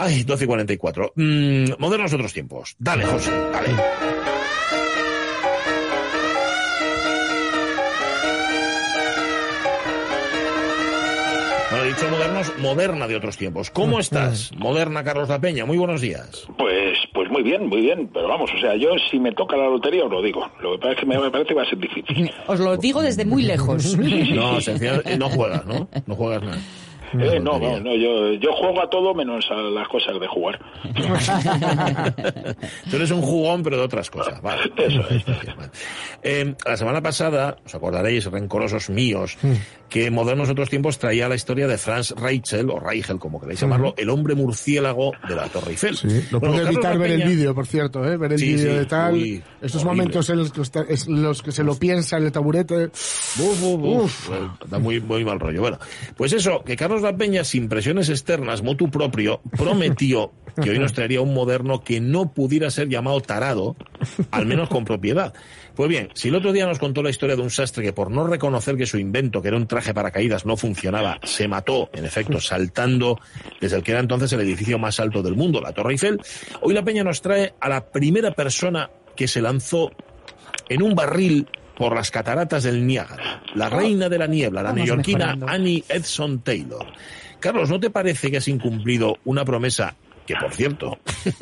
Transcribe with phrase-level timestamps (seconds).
[0.00, 1.12] Ay, 12 y 44.
[1.16, 2.76] Mm, modernos otros tiempos.
[2.78, 3.74] Dale, José, dale.
[11.70, 13.70] Bueno, dicho modernos, moderna de otros tiempos.
[13.70, 15.66] ¿Cómo estás, moderna Carlos La Peña?
[15.66, 16.46] Muy buenos días.
[16.56, 18.08] Pues, pues muy bien, muy bien.
[18.12, 20.50] Pero vamos, o sea, yo si me toca la lotería os lo digo.
[20.62, 22.30] Lo que pasa es que me, me parece que va a ser difícil.
[22.46, 23.96] Os lo digo desde muy lejos.
[24.38, 25.88] No, sencillamente, no juegas, ¿no?
[26.06, 26.58] No juegas nada.
[27.14, 30.58] Eh, no, no, no, yo, yo juego a todo menos a las cosas de jugar.
[32.90, 34.38] Tú eres un jugón, pero de otras cosas.
[34.42, 34.70] Vale.
[34.76, 35.24] Eso es.
[36.20, 39.38] Eh, la semana pasada, os acordaréis, rencorosos míos,
[39.88, 43.94] que Modernos Otros Tiempos traía la historia de Franz Reichel, o Reichel, como queráis llamarlo,
[43.96, 45.96] el hombre murciélago de la Torre Eiffel.
[45.96, 48.16] Sí, lo Bueno, Carlos evitar ver el vídeo, por cierto, ¿eh?
[48.16, 49.14] ver el Sí, vídeo sí, de tal.
[49.14, 49.96] uy, estos horrible.
[49.96, 52.86] momentos en los que, está- los que se lo piensa en el taburete.
[52.86, 54.30] Uf, uf, uf.
[54.66, 55.60] Da muy, muy mal rollo.
[55.60, 55.78] Bueno,
[56.16, 60.92] pues eso, que Carlos La Peña, sin presiones externas, motu propio, prometió que hoy nos
[60.92, 63.76] traería un moderno que no pudiera ser llamado tarado,
[64.30, 65.32] al menos con propiedad.
[65.74, 68.10] Pues bien, si el otro día nos contó la historia de un sastre que por
[68.10, 71.90] no reconocer que su invento, que era un traje para caídas, no funcionaba, se mató,
[71.92, 73.20] en efecto, saltando
[73.60, 76.20] desde el que era entonces el edificio más alto del mundo, la Torre Eiffel,
[76.62, 79.92] hoy La Peña nos trae a la primera persona que se lanzó
[80.68, 83.42] en un barril por las cataratas del Niágara.
[83.54, 85.36] La reina de la niebla, la neoyorquina.
[85.46, 86.86] Annie Edson Taylor.
[87.40, 89.94] Carlos, ¿no te parece que has incumplido una promesa
[90.28, 90.98] que, por cierto,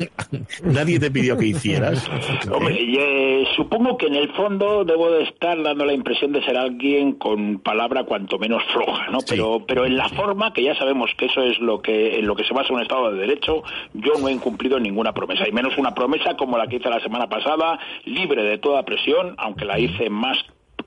[0.63, 2.09] nadie te pidió que hicieras?
[2.49, 6.57] Hombre, eh, supongo que en el fondo debo de estar dando la impresión de ser
[6.57, 9.19] alguien con palabra cuanto menos floja, ¿no?
[9.19, 9.25] Sí.
[9.31, 12.35] Pero, pero en la forma, que ya sabemos que eso es lo que, en lo
[12.37, 13.61] que se basa un Estado de Derecho,
[13.93, 17.01] yo no he incumplido ninguna promesa, y menos una promesa como la que hice la
[17.01, 20.37] semana pasada, libre de toda presión, aunque la hice más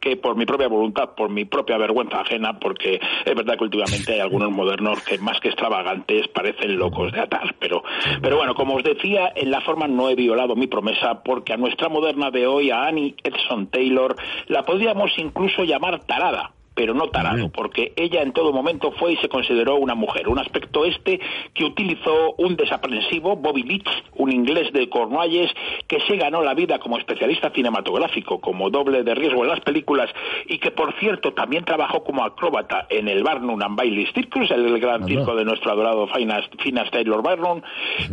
[0.01, 4.15] que por mi propia voluntad, por mi propia vergüenza ajena, porque es verdad que últimamente
[4.15, 7.55] hay algunos modernos que más que extravagantes parecen locos de atar.
[7.59, 7.83] Pero,
[8.23, 11.57] pero bueno, como os decía, en la forma no he violado mi promesa, porque a
[11.57, 17.09] nuestra moderna de hoy, a Annie Edson Taylor, la podríamos incluso llamar tarada pero no
[17.09, 20.29] tarado, porque ella en todo momento fue y se consideró una mujer.
[20.29, 21.21] Un aspecto este
[21.53, 25.51] que utilizó un desaprensivo, Bobby Leach, un inglés de Cornualles,
[25.87, 30.11] que se ganó la vida como especialista cinematográfico, como doble de riesgo en las películas,
[30.47, 34.79] y que, por cierto, también trabajó como acróbata en el Barnum and Bailey Circus, el
[34.79, 37.63] gran circo de nuestro adorado Finas, Finas Taylor Barnum.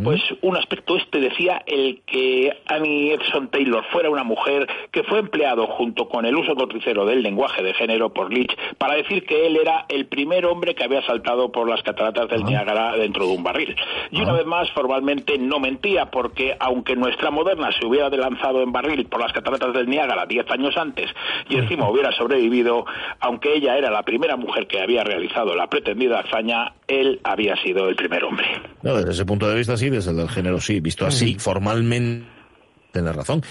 [0.02, 5.20] Pues un aspecto este decía el que Annie Edson Taylor fuera una mujer que fue
[5.20, 9.46] empleado junto con el uso torticero del lenguaje de género por Leach para decir que
[9.46, 13.32] él era el primer hombre que había saltado por las cataratas del Niágara dentro de
[13.34, 13.76] un barril.
[14.10, 18.72] Y una vez más, formalmente no mentía, porque aunque nuestra moderna se hubiera lanzado en
[18.72, 21.10] barril por las cataratas del Niágara diez años antes
[21.48, 22.84] y encima hubiera sobrevivido,
[23.20, 27.88] aunque ella era la primera mujer que había realizado la pretendida hazaña, él había sido
[27.88, 28.46] el primer hombre.
[28.82, 32.37] No, desde ese punto de vista sí, desde el género sí, visto así, formalmente
[32.98, 33.42] tienes razón.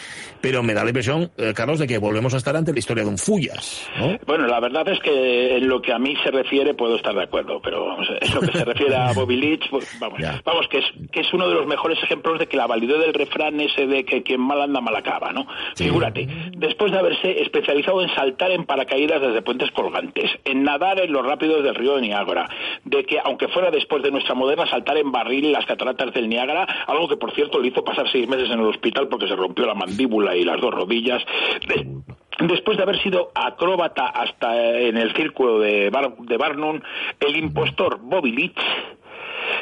[0.41, 3.03] Pero me da la impresión, eh, Carlos, de que volvemos a estar ante la historia
[3.03, 4.18] de un Fullas, ¿no?
[4.25, 7.24] Bueno, la verdad es que en lo que a mí se refiere puedo estar de
[7.24, 10.41] acuerdo, pero vamos, en lo que se refiere a Bobby Leach, pues, vamos, Ya.
[10.46, 13.13] vamos que es que es uno de los mejores ejemplos de que la validez del
[13.13, 15.47] refrán ese de que quien mal anda mal acaba, ¿no?
[15.74, 15.86] Sí.
[15.86, 21.12] Figúrate, después de haberse especializado en saltar en paracaídas desde puentes colgantes, en nadar en
[21.12, 22.47] los rápidos del río de Niágara,
[22.86, 26.28] de que aunque fuera después de nuestra moderna saltar en barril en las cataratas del
[26.30, 29.36] Niágara, algo que por cierto le hizo pasar seis meses en el hospital porque se
[29.38, 31.24] rompió la mandíbula y las dos rodillas.
[31.68, 31.88] De-
[32.40, 36.80] Después de haber sido acróbata hasta eh, en el círculo de, Bar- de Barnum,
[37.20, 38.56] el impostor Bobby Leach,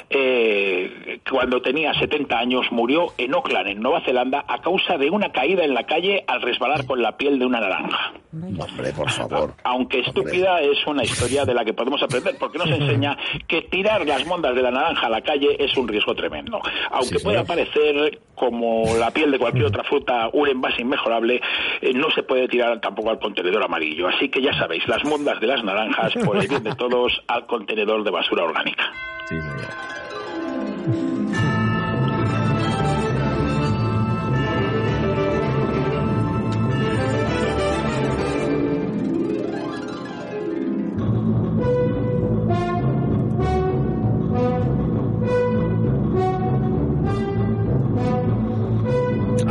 [0.10, 5.32] eh, cuando tenía 70 años, murió en Auckland, en Nueva Zelanda, a causa de una
[5.32, 8.14] caída en la calle al resbalar con la piel de una naranja.
[8.34, 9.54] Hombre, por favor.
[9.64, 10.10] Aunque Hombre.
[10.10, 13.18] estúpida, es una historia de la que podemos aprender, porque nos enseña
[13.48, 16.60] que tirar las mondas de la naranja a la calle es un riesgo tremendo.
[16.92, 17.48] Aunque Sí, pueda señor.
[17.48, 21.42] parecer como la piel de cualquier otra fruta un envase inmejorable,
[21.82, 24.08] eh, no se puede tirar tampoco al contenedor amarillo.
[24.08, 27.46] Así que ya sabéis, las mondas de las naranjas, por el bien de todos, al
[27.46, 28.92] contenedor de basura orgánica.
[29.28, 30.05] Sí, señor.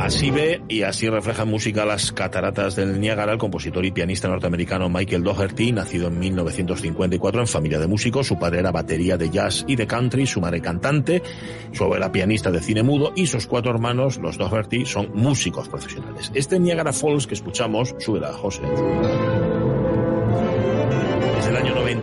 [0.04, 4.28] Así ve y así refleja en música las cataratas del Niágara el compositor y pianista
[4.28, 8.26] norteamericano Michael Doherty, nacido en 1954 en familia de músicos.
[8.26, 11.22] Su padre era batería de jazz y de country, su madre cantante,
[11.72, 16.30] su abuela pianista de cine mudo y sus cuatro hermanos, los Doherty, son músicos profesionales.
[16.34, 18.60] Este Niagara Falls que escuchamos, sube la José.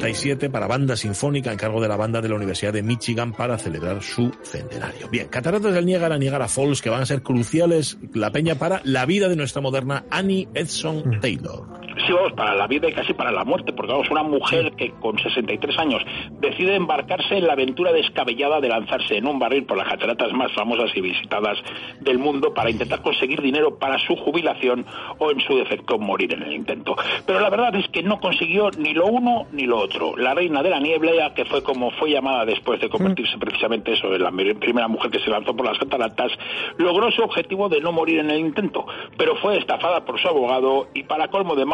[0.02, 2.36] Es del año 90 1997 para banda sinfónica en cargo de la banda de la
[2.36, 5.10] Universidad de Michigan para celebrar su centenario.
[5.10, 9.06] Bien, Cataratas del Niágara, Niagara Falls, que van a ser cruciales, la peña, para la
[9.06, 11.81] vida de nuestra moderna Annie Edson Taylor
[12.16, 15.18] vamos, para la vida y casi para la muerte, porque vamos, una mujer que con
[15.18, 16.04] 63 años
[16.40, 20.52] decide embarcarse en la aventura descabellada de lanzarse en un barril por las cataratas más
[20.54, 21.58] famosas y visitadas
[22.00, 24.86] del mundo para intentar conseguir dinero para su jubilación
[25.18, 26.96] o en su defecto morir en el intento.
[27.26, 30.16] Pero la verdad es que no consiguió ni lo uno ni lo otro.
[30.18, 34.14] La reina de la niebla, que fue como fue llamada después de convertirse precisamente eso
[34.14, 36.32] en la primera mujer que se lanzó por las cataratas,
[36.78, 38.86] logró su objetivo de no morir en el intento,
[39.18, 41.66] pero fue estafada por su abogado y para colmo de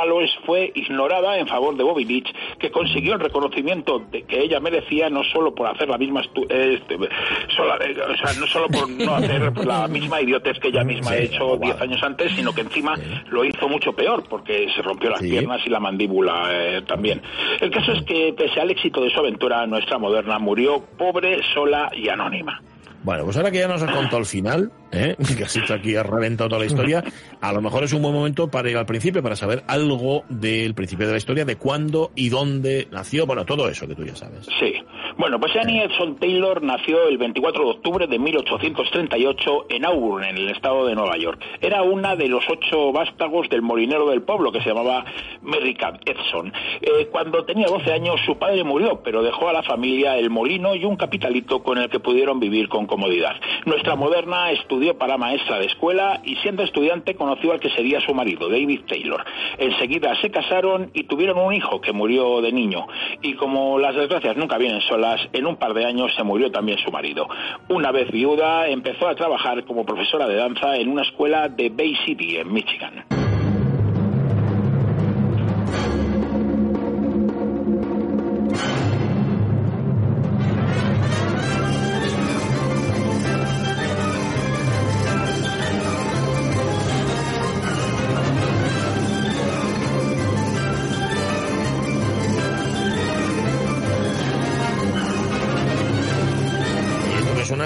[0.46, 5.10] fue ignorada en favor de Bobby Beach, que consiguió el reconocimiento de que ella merecía
[5.10, 7.00] no solo por hacer la misma este, eh,
[7.50, 11.58] o sea, no solo por no hacer la misma idiotez que ella misma ha hecho
[11.58, 12.96] diez años antes, sino que encima
[13.30, 17.22] lo hizo mucho peor porque se rompió las piernas y la mandíbula eh, también.
[17.60, 21.92] El caso es que pese al éxito de su aventura, nuestra moderna murió pobre, sola
[21.96, 22.62] y anónima.
[23.04, 25.16] Bueno, pues ahora que ya nos has contado el final, ¿eh?
[25.38, 27.04] que has hecho aquí, has reventado toda la historia,
[27.42, 30.74] a lo mejor es un buen momento para ir al principio, para saber algo del
[30.74, 34.16] principio de la historia, de cuándo y dónde nació, bueno, todo eso que tú ya
[34.16, 34.46] sabes.
[34.60, 34.74] Sí.
[35.18, 40.38] Bueno, pues Annie Edson Taylor nació el 24 de octubre de 1838 en Auburn, en
[40.38, 41.42] el estado de Nueva York.
[41.60, 45.06] Era una de los ocho vástagos del molinero del pueblo, que se llamaba
[45.42, 46.54] Merrick Edson.
[46.82, 50.76] Eh, cuando tenía 12 años, su padre murió, pero dejó a la familia el molino
[50.76, 53.38] y un capitalito con el que pudieron vivir con comodidad.
[53.66, 58.14] Nuestra moderna estudió para maestra de escuela y siendo estudiante conoció al que sería su
[58.14, 59.26] marido, David Taylor.
[59.58, 62.86] Enseguida se casaron y tuvieron un hijo que murió de niño.
[63.24, 66.78] Y como las desgracias nunca vienen solas, en un par de años se murió también
[66.80, 67.28] su marido.
[67.70, 71.96] Una vez viuda, empezó a trabajar como profesora de danza en una escuela de Bay
[72.06, 73.27] City, en Michigan.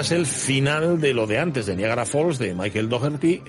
[0.02, 3.42] Es el final de lo de antes, de Niagara Falls, de Michael Doherty,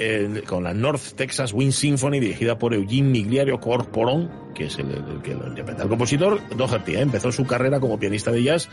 [0.45, 4.87] con la North Texas Wind Symphony, dirigida por Eugene Migliario Corporon, que es el,
[5.23, 5.81] que lo interpreta.
[5.81, 7.01] El compositor Doherty ¿eh?
[7.01, 8.69] empezó su carrera como pianista de jazz,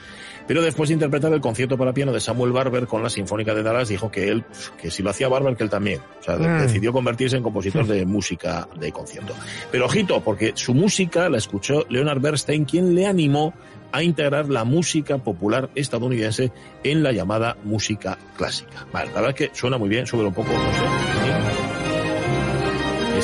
[0.46, 3.62] pero después de interpretar el concierto para piano de Samuel Barber con la Sinfónica de
[3.62, 4.44] Dallas, dijo que él,
[4.78, 6.00] que si lo hacía Barber, que él también.
[6.20, 6.60] O sea, mm.
[6.60, 9.34] decidió convertirse en compositor de música de concierto.
[9.72, 13.54] Pero ojito, porque su música la escuchó Leonard Bernstein, quien le animó
[13.92, 16.52] a integrar la música popular estadounidense
[16.84, 18.86] en la llamada música clásica.
[18.92, 21.19] Vale, la verdad es que suena muy bien, sube un poco, no sé.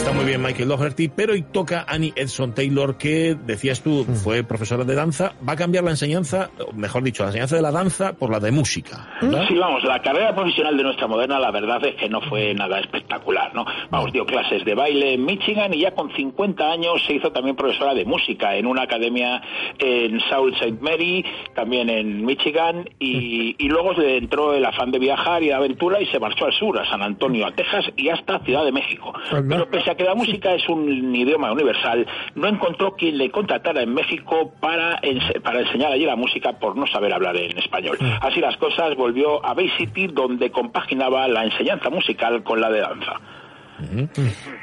[0.06, 4.14] Está muy bien Michael Doherty, pero y toca Annie Edson Taylor, que decías tú, mm.
[4.14, 5.32] fue profesora de danza.
[5.47, 8.53] Va a cambiar la enseñanza, mejor dicho, la enseñanza de la danza por la de
[8.53, 9.08] música.
[9.20, 12.79] Sí, vamos, la carrera profesional de nuestra moderna, la verdad es que no fue nada
[12.79, 13.64] espectacular, ¿no?
[13.91, 17.56] Vamos, dio clases de baile en Michigan y ya con 50 años se hizo también
[17.56, 19.43] profesora de música en una academia
[19.76, 20.79] en South St.
[20.82, 21.25] Mary,
[21.56, 26.00] también en Michigan, y, y luego le entró el afán de viajar y de aventura
[26.00, 29.12] y se marchó al sur, a San Antonio, a Texas y hasta Ciudad de México.
[29.49, 33.95] Pero pese que la música es un idioma universal, no encontró quien le contratara en
[33.95, 35.01] México para,
[35.43, 37.97] para enseñar allí la música por no saber hablar en español.
[38.01, 38.11] Mm.
[38.21, 42.81] Así las cosas, volvió a Bay City, donde compaginaba la enseñanza musical con la de
[42.81, 43.21] danza.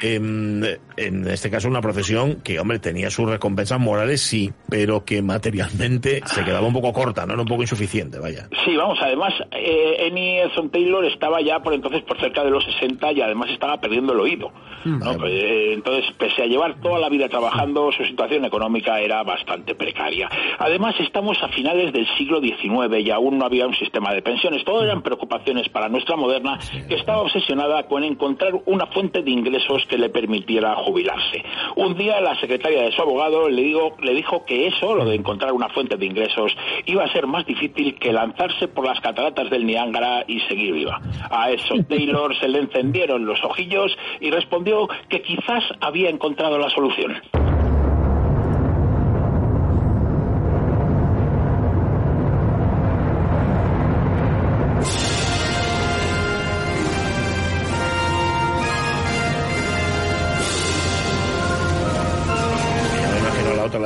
[0.02, 0.66] En,
[0.98, 6.22] en, este caso una profesión que, hombre, tenía sus recompensas morales, sí, pero que materialmente
[6.26, 7.34] se quedaba un poco corta, ¿no?
[7.34, 8.48] Era un poco insuficiente, vaya.
[8.66, 12.64] Sí, vamos, además, eh, Annie Edson Taylor estaba ya por entonces por cerca de los
[12.66, 14.52] 60 y además estaba perdiendo el oído.
[14.86, 15.00] Mm.
[15.00, 19.76] Pues, eh, entonces, pese a llevar toda la vida trabajando, su situación económica era bastante
[19.76, 20.30] precaria.
[20.60, 24.64] Además, estamos a finales del siglo XIX y aún no había un sistema de pensiones.
[24.64, 29.86] Todo eran preocupaciones para nuestra moderna, que estaba obsesionada con encontrar una fuente de ingresos
[29.88, 31.44] que le permitiera jubilarse.
[31.76, 35.16] Un día la secretaria de su abogado le, digo, le dijo que eso, lo de
[35.16, 36.56] encontrar una fuente de ingresos,
[36.86, 41.02] iba a ser más difícil que lanzarse por las cataratas del Niágara y seguir viva.
[41.30, 46.70] A eso Taylor se le encendieron los ojillos y respondió que quizás había encontrado la
[46.70, 47.22] solución.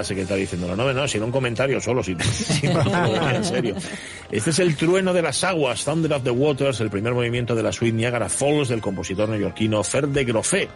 [0.08, 3.76] Secretaria diciendo, no, no, si era un comentario solo, si, si no, no, en serio.
[4.32, 7.64] Este es el trueno de las aguas, Thunder of the Waters, el primer movimiento de
[7.64, 10.68] la suite Niagara Falls del compositor neoyorquino Fer de Groffé,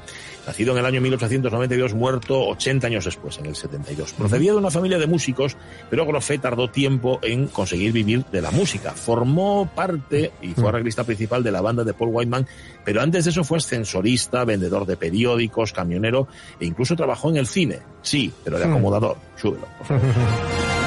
[0.46, 4.14] nacido en el año 1892, muerto 80 años después, en el 72.
[4.14, 5.58] Procedía de una familia de músicos,
[5.90, 8.92] pero Groffé tardó tiempo en conseguir vivir de la música.
[8.92, 12.48] Formó parte y fue arreglista principal de la banda de Paul Whiteman,
[12.84, 16.28] pero antes de eso fue ascensorista, vendedor de periódicos, camionero
[16.60, 17.80] e incluso trabajó en el cine.
[18.02, 19.18] Sí, pero de acomodador.
[19.36, 20.02] Súbelo, por favor.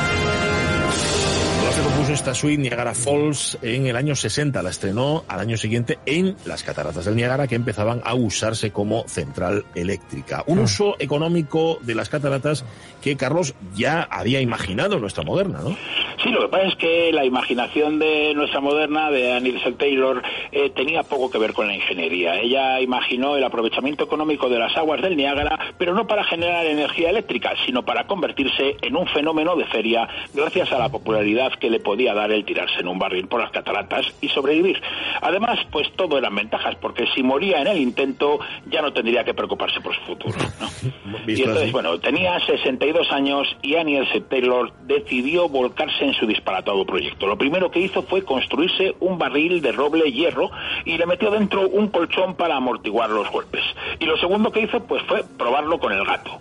[1.75, 4.63] se compuso esta suite Niagara Falls en el año 60.
[4.63, 9.09] La estrenó al año siguiente en las cataratas del Niagara que empezaban a usarse como
[9.09, 10.45] central eléctrica.
[10.47, 12.65] Un uso económico de las cataratas
[13.03, 15.77] que Carlos ya había imaginado en nuestra moderna, ¿no?
[16.25, 20.71] Sí, lo que pasa es que la imaginación de nuestra moderna, de Annie Taylor, eh,
[20.71, 22.41] tenía poco que ver con la ingeniería.
[22.41, 27.11] Ella imaginó el aprovechamiento económico de las aguas del Niágara, pero no para generar energía
[27.11, 31.81] eléctrica, sino para convertirse en un fenómeno de feria gracias a la popularidad que le
[31.81, 34.81] podía dar el tirarse en un barril por las cataratas y sobrevivir.
[35.21, 39.35] Además, pues todo eran ventajas, porque si moría en el intento ya no tendría que
[39.35, 40.39] preocuparse por su futuro.
[40.59, 41.21] ¿no?
[41.27, 44.01] y entonces, bueno, tenía 62 años y Annie
[44.31, 47.27] Taylor decidió volcarse en su disparatado proyecto.
[47.27, 50.51] Lo primero que hizo fue construirse un barril de roble hierro
[50.85, 53.63] y le metió dentro un colchón para amortiguar los golpes.
[53.99, 56.41] Y lo segundo que hizo pues fue probarlo con el gato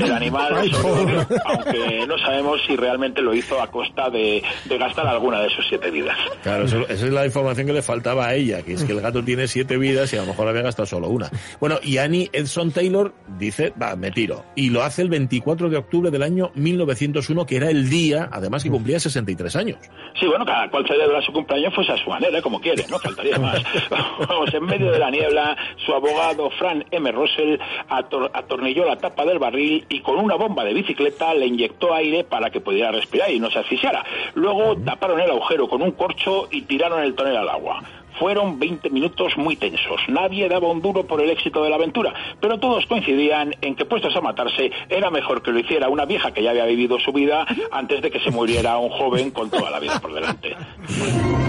[0.00, 5.06] el animal sobrevivió, aunque no sabemos si realmente lo hizo a costa de, de gastar
[5.06, 6.16] alguna de sus siete vidas.
[6.42, 9.00] Claro, eso, esa es la información que le faltaba a ella, que es que el
[9.00, 11.30] gato tiene siete vidas y a lo mejor había gastado solo una.
[11.60, 14.44] Bueno, y Annie Edson Taylor dice, va, me tiro.
[14.54, 18.62] Y lo hace el 24 de octubre del año 1901, que era el día, además,
[18.62, 19.78] que cumplía 63 años.
[20.18, 22.98] Sí, bueno, cada cual celebra su cumpleaños pues a su manera, como quiere, ¿no?
[22.98, 23.62] Faltaría más.
[24.28, 27.10] Vamos, en medio de la niebla, su abogado, Fran M.
[27.12, 27.58] Russell,
[27.88, 32.24] ator atornilló la tapa del barril y con una bomba de bicicleta le inyectó aire
[32.24, 34.04] para que pudiera respirar y no se asfixiara.
[34.34, 37.82] Luego taparon el agujero con un corcho y tiraron el tonel al agua.
[38.18, 40.00] Fueron 20 minutos muy tensos.
[40.08, 43.84] Nadie daba un duro por el éxito de la aventura, pero todos coincidían en que
[43.84, 47.12] puestos a matarse era mejor que lo hiciera una vieja que ya había vivido su
[47.12, 50.56] vida antes de que se muriera un joven con toda la vida por delante.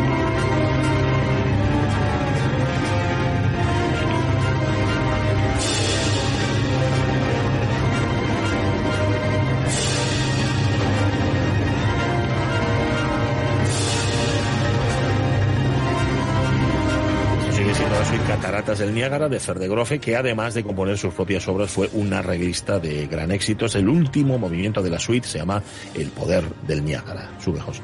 [18.28, 22.80] Cataratas del Niágara de Ferdegrofe, que además de componer sus propias obras fue una revista
[22.80, 23.68] de gran éxito.
[23.68, 25.62] Es el último movimiento de la suite, se llama
[25.94, 27.30] El Poder del Niágara.
[27.40, 27.82] Sube, José.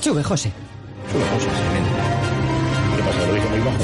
[0.00, 0.52] Sube, José.
[1.12, 2.27] Sube, José.
[3.28, 3.78] ¿Lo dije muy bajo?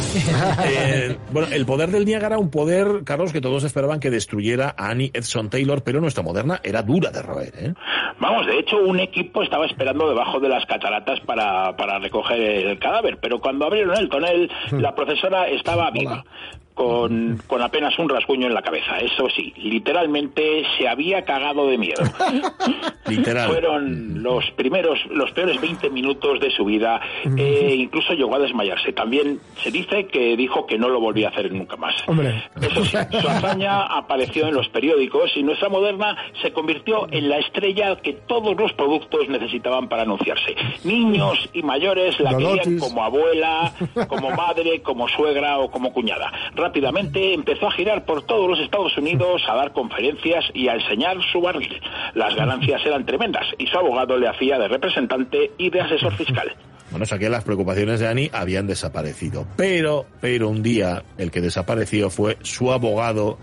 [0.67, 4.89] eh, bueno, el poder del Niágara, un poder, Carlos, que todos esperaban que destruyera a
[4.91, 7.75] Annie Edson Taylor, pero nuestra moderna era dura de roer, ¿eh?
[8.21, 12.79] Vamos, de hecho, un equipo estaba esperando debajo de las cataratas para, para recoger el
[12.79, 16.25] cadáver, pero cuando abrieron el tonel, la profesora estaba viva.
[16.75, 18.99] Con, con, apenas un rasguño en la cabeza.
[18.99, 22.02] Eso sí, literalmente se había cagado de miedo.
[23.07, 23.49] Literal.
[23.49, 27.00] Fueron los primeros, los peores 20 minutos de su vida.
[27.37, 28.93] Eh, incluso llegó a desmayarse.
[28.93, 31.95] También se dice que dijo que no lo volvía a hacer nunca más.
[32.09, 32.43] Hombre.
[32.61, 37.38] Eso sí, su hazaña apareció en los periódicos y nuestra moderna se convirtió en la
[37.38, 40.57] estrella que todos los productos necesitaban para anunciarse.
[40.83, 43.73] Niños y mayores la querían como abuela,
[44.09, 46.33] como madre, como suegra o como cuñada
[46.64, 51.18] rápidamente empezó a girar por todos los Estados Unidos a dar conferencias y a enseñar
[51.30, 51.78] su barril.
[52.14, 56.54] Las ganancias eran tremendas y su abogado le hacía de representante y de asesor fiscal.
[56.90, 59.47] Bueno, o sea que las preocupaciones de Annie habían desaparecido.
[59.56, 63.38] Pero, pero un día el que desapareció fue su abogado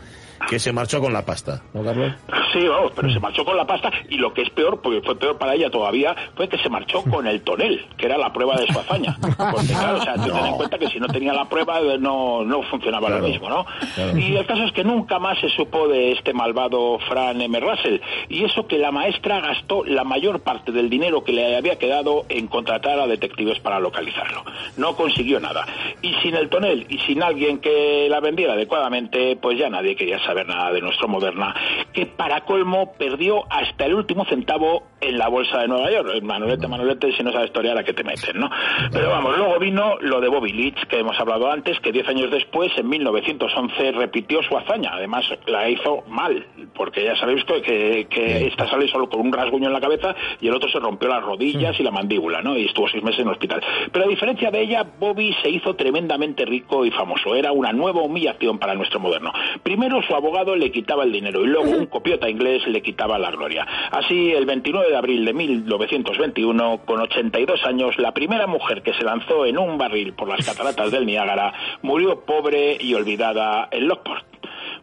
[0.49, 2.13] que se marchó con la pasta, ¿no, Carlos?
[2.53, 5.17] Sí, vamos, pero se marchó con la pasta y lo que es peor, porque fue
[5.17, 8.57] peor para ella todavía, fue que se marchó con el tonel, que era la prueba
[8.57, 9.17] de su hazaña.
[9.21, 10.25] Porque claro, o sea, no.
[10.25, 13.49] ten en cuenta que si no tenía la prueba no, no funcionaba claro, lo mismo,
[13.49, 13.65] ¿no?
[13.95, 14.17] Claro.
[14.17, 17.59] Y el caso es que nunca más se supo de este malvado Fran M.
[17.59, 17.99] Russell.
[18.27, 22.25] Y eso que la maestra gastó la mayor parte del dinero que le había quedado
[22.27, 24.43] en contratar a detectives para localizarlo.
[24.77, 25.65] No consiguió nada.
[26.01, 30.19] Y sin el tonel y sin alguien que la vendiera adecuadamente, pues ya nadie quería
[30.19, 31.55] saber nada de nuestro Moderna,
[31.93, 36.21] que para colmo perdió hasta el último centavo en la bolsa de Nueva York.
[36.21, 38.49] Manolete, Manolete, si no sabes historiar, ¿a qué te meten, no?
[38.91, 42.31] Pero vamos, luego vino lo de Bobby Leach, que hemos hablado antes, que diez años
[42.31, 44.91] después, en 1911, repitió su hazaña.
[44.93, 49.67] Además, la hizo mal, porque ya sabéis que, que esta sale solo con un rasguño
[49.67, 52.57] en la cabeza y el otro se rompió las rodillas y la mandíbula, ¿no?
[52.57, 53.61] Y estuvo seis meses en el hospital.
[53.91, 57.35] Pero a diferencia de ella, Bobby se hizo tremendamente rico y famoso.
[57.35, 59.31] Era una nueva humillación para nuestro moderno.
[59.63, 63.31] Primero su abogado le quitaba el dinero y luego un copiota inglés le quitaba la
[63.31, 63.65] gloria.
[63.91, 69.03] Así, el 29 de abril de 1921, con 82 años, la primera mujer que se
[69.03, 74.25] lanzó en un barril por las cataratas del Niágara murió pobre y olvidada en Lockport.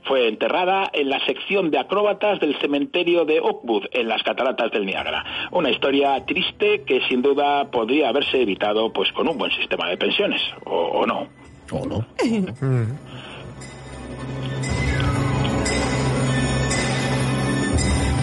[0.04, 4.86] Fue enterrada en la sección de acróbatas del cementerio de Oakwood, en las cataratas del
[4.86, 5.24] Niágara.
[5.52, 9.98] Una historia triste que sin duda podría haberse evitado pues con un buen sistema de
[9.98, 11.28] pensiones, o, o no.
[11.70, 12.06] ¿O no?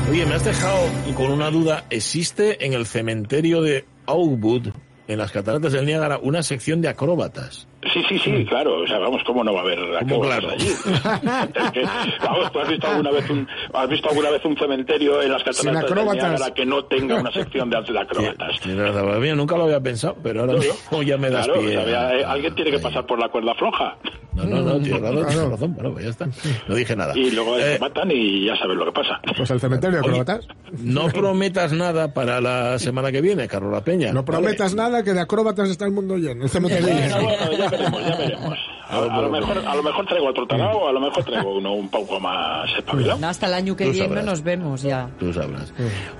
[0.09, 1.85] Oye, me has dejado con una duda.
[1.89, 4.67] ¿Existe en el cementerio de Oakwood,
[5.07, 7.67] en las cataratas del Niágara, una sección de acróbatas?
[7.93, 8.81] Sí, sí, sí, claro.
[8.81, 10.49] O sea, vamos, ¿cómo no va a haber acróbatas claro?
[10.53, 10.67] allí?
[11.65, 11.83] Es que,
[12.25, 15.43] vamos, ¿tú has visto alguna vez un, has visto alguna vez un cementerio en las
[15.43, 16.29] cataratas acróbatas.
[16.31, 18.51] Niágara que no tenga una sección de, de acróbatas?
[18.65, 21.69] Mira, nunca lo había pensado, pero ahora mismo ya me das Claro, pie.
[21.69, 23.97] o sea, había- eh, alguien tiene que pasar por la cuerda floja.
[24.33, 25.27] No, no, no, tienes razón, Claro.
[25.29, 25.73] tienes razón.
[25.75, 26.27] Bueno, pues ya está.
[26.67, 27.13] No dije nada.
[27.17, 29.19] Y luego Eh, se matan y ya sabes lo que pasa.
[29.37, 30.47] Pues el cementerio de acróbatas.
[30.79, 34.11] no prometas nada para la semana que viene, Carola Peña.
[34.11, 36.43] No prometas nada que de acróbatas está el mundo lleno.
[36.43, 37.17] El cementerio Bueno,
[37.51, 37.74] lleno.
[37.77, 38.57] Veremos, ya veremos.
[38.89, 41.57] A, a lo mejor, a lo mejor traigo otro tarao, o a lo mejor traigo
[41.57, 43.19] uno un poco más espabilado.
[43.19, 45.09] No, hasta el año que viene nos vemos ya.
[45.19, 45.73] Tú sabrás.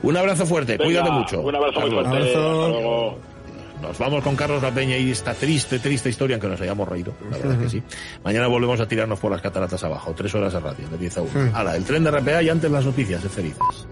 [0.03, 1.41] Un abrazo fuerte, Venga, cuídate mucho.
[1.41, 2.09] Un abrazo muy fuerte.
[2.09, 2.65] Abrazo.
[2.65, 3.17] Hasta luego.
[3.81, 7.13] Nos vamos con Carlos La Peña y esta triste, triste historia, aunque nos hayamos reído,
[7.29, 7.83] la verdad que sí.
[8.23, 11.21] Mañana volvemos a tirarnos por las cataratas abajo, tres horas de radio, de 10 a
[11.21, 11.31] 1.
[11.53, 13.87] Hala, el tren de RPA y antes las noticias, de felices.